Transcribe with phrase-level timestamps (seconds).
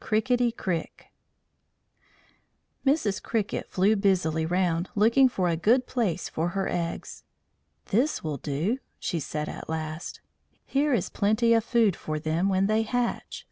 [0.00, 1.06] CRIKITTY CRIK
[2.84, 3.22] Mrs.
[3.22, 7.24] Cricket flew busily round, looking for a good place for her eggs.
[7.86, 10.20] "This will do," she said at last.
[10.66, 13.46] "Here is plenty of food for them when they hatch."